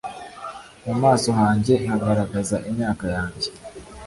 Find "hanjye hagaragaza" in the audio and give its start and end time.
1.39-2.55